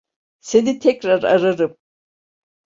[0.39, 1.77] Seni tekrar ararım.